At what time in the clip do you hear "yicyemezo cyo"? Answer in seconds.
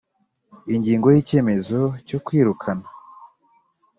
1.15-2.17